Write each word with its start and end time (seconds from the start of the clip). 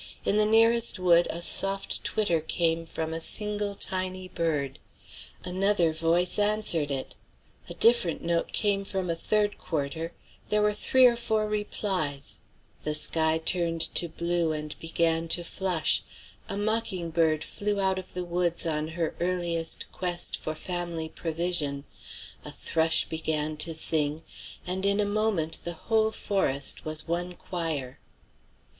In 0.25 0.37
the 0.37 0.47
nearest 0.47 0.97
wood 0.97 1.27
a 1.29 1.43
soft 1.43 2.03
twitter 2.03 2.41
came 2.41 2.87
from 2.87 3.13
a 3.13 3.21
single 3.21 3.75
tiny 3.75 4.27
bird. 4.27 4.79
Another 5.43 5.93
voice 5.93 6.39
answered 6.39 6.89
it. 6.89 7.13
A 7.69 7.75
different 7.75 8.23
note 8.23 8.51
came 8.51 8.83
from 8.83 9.11
a 9.11 9.15
third 9.15 9.59
quarter; 9.59 10.11
there 10.49 10.63
were 10.63 10.73
three 10.73 11.05
or 11.05 11.15
four 11.15 11.47
replies; 11.47 12.39
the 12.83 12.95
sky 12.95 13.37
turned 13.37 13.81
to 13.93 14.09
blue, 14.09 14.51
and 14.51 14.75
began 14.79 15.27
to 15.27 15.43
flush; 15.43 16.01
a 16.49 16.57
mocking 16.57 17.11
bird 17.11 17.43
flew 17.43 17.79
out 17.79 17.99
of 17.99 18.15
the 18.15 18.25
woods 18.25 18.65
on 18.65 18.87
her 18.97 19.13
earliest 19.19 19.85
quest 19.91 20.35
for 20.35 20.55
family 20.55 21.09
provision; 21.09 21.85
a 22.43 22.51
thrush 22.51 23.05
began 23.05 23.55
to 23.57 23.75
sing; 23.75 24.23
and 24.65 24.83
in 24.83 24.99
a 24.99 25.05
moment 25.05 25.57
more 25.57 25.63
the 25.63 25.79
whole 25.79 26.11
forest 26.11 26.85
was 26.85 27.07
one 27.07 27.33
choir. 27.33 27.99